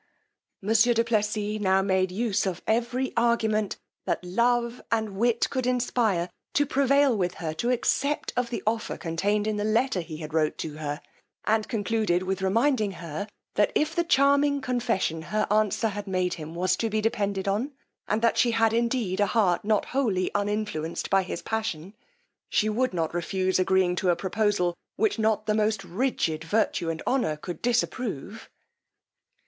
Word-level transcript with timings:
Monsieur 0.63 0.95
du 0.95 1.03
Plessis 1.03 1.59
now 1.61 1.83
made 1.83 2.11
use 2.11 2.47
of 2.47 2.63
every 2.65 3.13
argument 3.15 3.77
that 4.05 4.23
love 4.23 4.81
and 4.91 5.15
wit 5.15 5.47
could 5.51 5.67
inspire, 5.67 6.27
to 6.53 6.65
prevail 6.65 7.15
with 7.15 7.35
her 7.35 7.53
to 7.53 7.69
accept 7.69 8.33
of 8.35 8.49
the 8.49 8.63
offer 8.65 8.97
contained 8.97 9.45
in 9.45 9.57
the 9.57 9.63
letter 9.63 10.01
he 10.01 10.17
had 10.17 10.33
wrote 10.33 10.57
to 10.57 10.77
her; 10.77 11.01
and 11.45 11.67
concluded 11.69 12.23
with 12.23 12.41
reminding 12.41 12.93
her, 12.93 13.27
that 13.53 13.71
if 13.75 13.95
the 13.95 14.03
charming 14.03 14.59
confession 14.59 15.21
her 15.21 15.45
answer 15.51 15.89
had 15.89 16.07
made 16.07 16.33
him 16.33 16.55
was 16.55 16.75
to 16.77 16.89
be 16.89 16.99
depended 16.99 17.47
on, 17.47 17.71
and 18.07 18.23
that 18.23 18.39
she 18.39 18.49
had 18.49 18.73
indeed 18.73 19.19
a 19.19 19.27
heart 19.27 19.63
not 19.63 19.85
wholly 19.85 20.31
uninfluenced 20.33 21.11
by 21.11 21.21
his 21.21 21.43
passion, 21.43 21.93
she 22.49 22.67
would 22.67 22.91
not 22.91 23.13
refuse 23.13 23.59
agreeing 23.59 23.95
to 23.95 24.09
a 24.09 24.15
proposal, 24.15 24.75
which 24.95 25.19
not 25.19 25.45
the 25.45 25.53
most 25.53 25.83
rigid 25.83 26.43
virtue 26.43 26.89
and 26.89 27.03
honour 27.05 27.37
could 27.37 27.61
disapprove. 27.61 28.49